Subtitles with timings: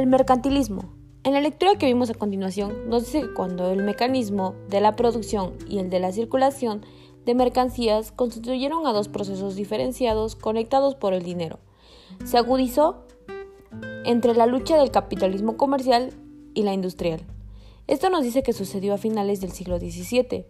[0.00, 0.84] El mercantilismo.
[1.24, 4.96] En la lectura que vimos a continuación nos dice que cuando el mecanismo de la
[4.96, 6.86] producción y el de la circulación
[7.26, 11.58] de mercancías constituyeron a dos procesos diferenciados conectados por el dinero,
[12.24, 13.04] se agudizó
[14.06, 16.14] entre la lucha del capitalismo comercial
[16.54, 17.20] y la industrial.
[17.86, 20.46] Esto nos dice que sucedió a finales del siglo XVII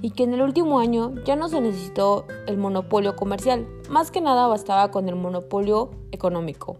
[0.00, 4.22] y que en el último año ya no se necesitó el monopolio comercial, más que
[4.22, 6.78] nada bastaba con el monopolio económico.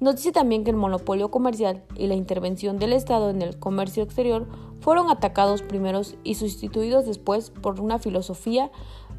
[0.00, 4.04] Nos dice también que el monopolio comercial y la intervención del Estado en el comercio
[4.04, 4.46] exterior
[4.80, 8.70] fueron atacados primeros y sustituidos después por una filosofía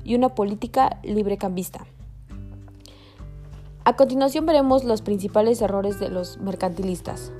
[0.05, 1.85] y una política librecambista.
[3.83, 7.33] A continuación veremos los principales errores de los mercantilistas.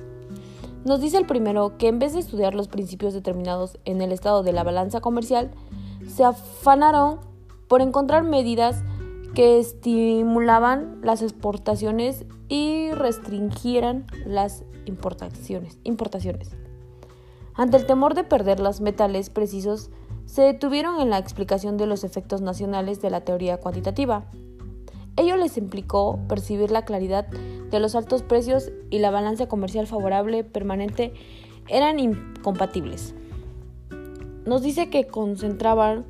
[0.84, 4.42] Nos dice el primero que en vez de estudiar los principios determinados en el estado
[4.42, 5.50] de la balanza comercial,
[6.06, 7.20] se afanaron
[7.68, 8.82] por encontrar medidas
[9.34, 15.78] que estimulaban las exportaciones y restringieran las importaciones.
[15.84, 16.50] importaciones.
[17.54, 19.90] Ante el temor de perder los metales precisos,
[20.24, 24.24] se detuvieron en la explicación de los efectos nacionales de la teoría cuantitativa.
[25.16, 30.44] Ello les implicó percibir la claridad de los altos precios y la balanza comercial favorable
[30.44, 31.12] permanente
[31.68, 33.14] eran incompatibles.
[34.46, 36.06] Nos dice que concentraban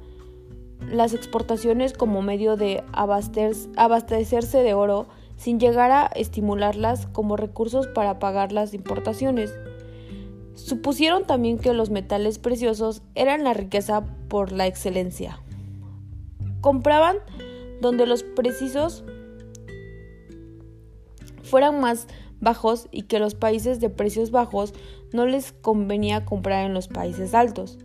[0.88, 8.18] las exportaciones como medio de abastecerse de oro sin llegar a estimularlas como recursos para
[8.18, 9.54] pagar las importaciones.
[10.54, 15.40] Supusieron también que los metales preciosos eran la riqueza por la excelencia.
[16.60, 17.16] Compraban
[17.80, 19.04] donde los precisos
[21.42, 22.06] fueran más
[22.40, 24.74] bajos y que los países de precios bajos
[25.12, 27.78] no les convenía comprar en los países altos.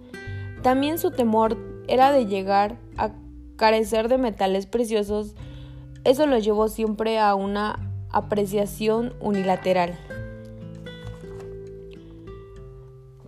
[0.62, 1.58] También su temor
[1.88, 3.12] era de llegar a
[3.56, 5.36] carecer de metales preciosos.
[6.04, 9.98] Eso lo llevó siempre a una apreciación unilateral.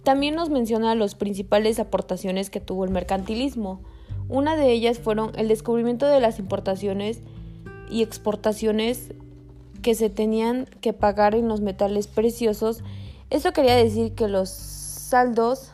[0.03, 3.81] También nos menciona las principales aportaciones que tuvo el mercantilismo.
[4.29, 7.21] Una de ellas fueron el descubrimiento de las importaciones
[7.89, 9.13] y exportaciones
[9.81, 12.83] que se tenían que pagar en los metales preciosos.
[13.29, 15.71] Eso quería decir que los saldos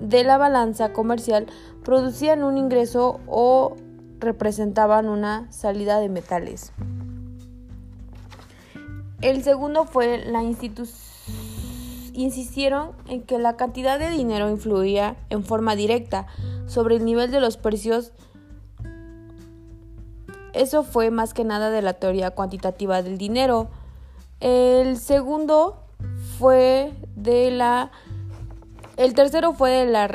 [0.00, 1.46] de la balanza comercial
[1.88, 3.74] producían un ingreso o
[4.18, 6.74] representaban una salida de metales.
[9.22, 10.98] El segundo fue la institución.
[12.12, 16.26] Insistieron en que la cantidad de dinero influía en forma directa
[16.66, 18.12] sobre el nivel de los precios
[20.52, 23.70] eso fue más que nada de la teoría cuantitativa del dinero.
[24.40, 25.86] El segundo
[26.38, 27.92] fue de la...
[28.98, 30.06] El tercero fue de la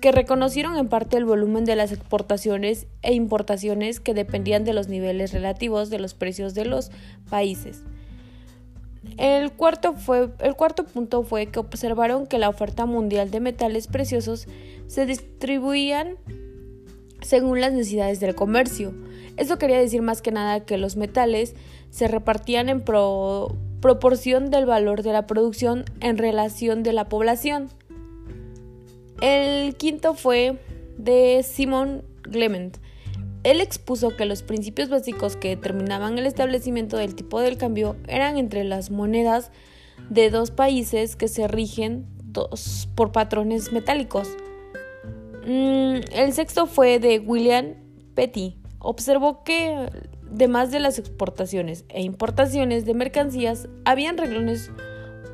[0.00, 4.88] que reconocieron en parte el volumen de las exportaciones e importaciones que dependían de los
[4.88, 6.90] niveles relativos de los precios de los
[7.28, 7.82] países.
[9.18, 13.88] El cuarto, fue, el cuarto punto fue que observaron que la oferta mundial de metales
[13.88, 14.48] preciosos
[14.86, 16.16] se distribuían
[17.20, 18.94] según las necesidades del comercio.
[19.36, 21.54] Esto quería decir más que nada que los metales
[21.90, 27.68] se repartían en proporción del valor de la producción en relación de la población.
[29.20, 30.58] El quinto fue
[30.98, 32.76] de Simon Clement.
[33.42, 38.38] Él expuso que los principios básicos que determinaban el establecimiento del tipo del cambio eran
[38.38, 39.52] entre las monedas
[40.10, 42.06] de dos países que se rigen
[42.94, 44.28] por patrones metálicos.
[45.46, 47.74] Mm, el sexto fue de William
[48.14, 48.56] Petty
[48.86, 49.90] observó que,
[50.32, 54.70] además de las exportaciones e importaciones de mercancías, habían reglones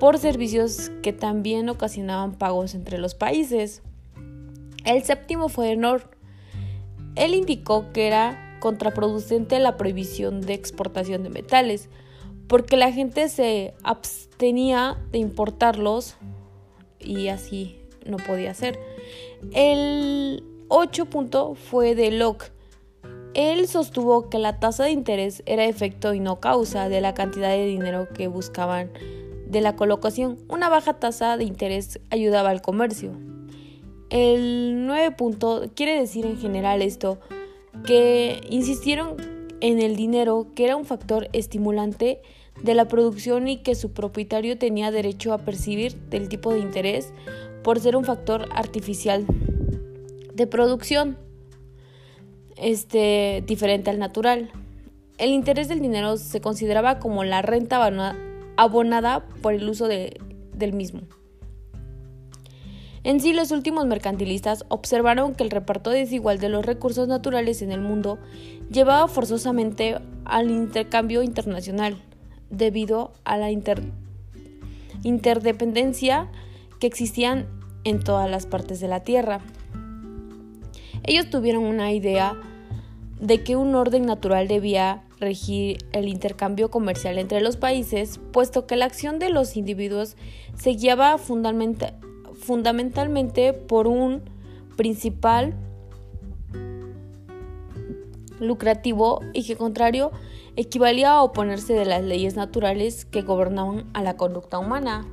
[0.02, 3.82] por servicios que también ocasionaban pagos entre los países.
[4.84, 6.02] El séptimo fue de Nord.
[7.14, 11.88] Él indicó que era contraproducente la prohibición de exportación de metales,
[12.48, 16.16] porque la gente se abstenía de importarlos
[16.98, 18.80] y así no podía ser.
[19.52, 22.50] El 8 punto fue de Locke.
[23.34, 27.50] Él sostuvo que la tasa de interés era efecto y no causa de la cantidad
[27.50, 28.90] de dinero que buscaban
[29.52, 30.38] de la colocación.
[30.48, 33.12] Una baja tasa de interés ayudaba al comercio.
[34.10, 37.20] El 9 punto quiere decir en general esto,
[37.86, 39.16] que insistieron
[39.60, 42.20] en el dinero que era un factor estimulante
[42.62, 47.12] de la producción y que su propietario tenía derecho a percibir del tipo de interés
[47.62, 49.24] por ser un factor artificial
[50.34, 51.16] de producción
[52.56, 54.50] este, diferente al natural.
[55.18, 57.78] El interés del dinero se consideraba como la renta
[58.56, 61.02] abonada por el uso del mismo.
[63.04, 67.72] En sí, los últimos mercantilistas observaron que el reparto desigual de los recursos naturales en
[67.72, 68.18] el mundo
[68.70, 72.00] llevaba forzosamente al intercambio internacional,
[72.48, 73.50] debido a la
[75.02, 76.28] interdependencia
[76.78, 77.48] que existían
[77.82, 79.40] en todas las partes de la Tierra.
[81.02, 82.36] Ellos tuvieron una idea
[83.22, 88.74] de que un orden natural debía regir el intercambio comercial entre los países, puesto que
[88.74, 90.16] la acción de los individuos
[90.56, 94.22] se guiaba fundamentalmente por un
[94.76, 95.54] principal
[98.40, 100.10] lucrativo y que contrario
[100.56, 105.06] equivalía a oponerse de las leyes naturales que gobernaban a la conducta humana.